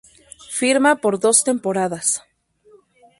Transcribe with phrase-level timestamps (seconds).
[0.59, 2.07] Firma por dos temporadas.